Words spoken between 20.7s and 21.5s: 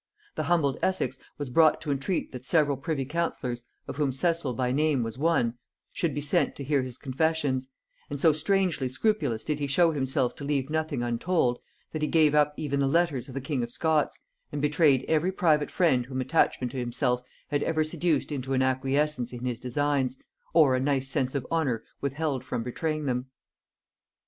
a nice sense of